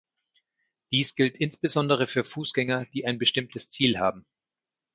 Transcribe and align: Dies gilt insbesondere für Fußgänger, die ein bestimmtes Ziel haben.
Dies 0.91 1.13
gilt 1.15 1.37
insbesondere 1.37 2.07
für 2.07 2.23
Fußgänger, 2.23 2.87
die 2.91 3.05
ein 3.05 3.19
bestimmtes 3.19 3.69
Ziel 3.69 3.99
haben. 3.99 4.25